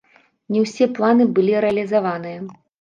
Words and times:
Не 0.55 0.63
ўсе 0.63 0.87
планы 0.95 1.29
былі 1.37 1.55
рэалізаваныя. 1.69 2.45